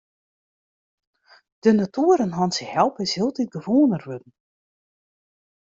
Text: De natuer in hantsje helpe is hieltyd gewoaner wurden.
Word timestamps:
De 1.63 1.71
natuer 1.75 2.19
in 2.25 2.37
hantsje 2.39 2.65
helpe 2.77 3.01
is 3.07 3.15
hieltyd 3.15 3.51
gewoaner 3.63 4.03
wurden. 4.09 4.33